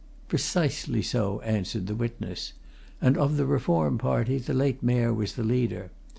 [0.27, 2.53] "Precisely so," answered the witness.
[3.01, 5.91] "And of the Reform party, the late Mayor was the leader.